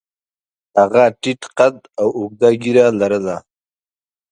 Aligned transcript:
هغه 0.79 1.03
ټیټ 1.21 1.41
قد 1.57 1.75
او 2.01 2.07
اوږده 2.19 2.49
ږیره 2.61 2.85
لرله. 2.99 3.37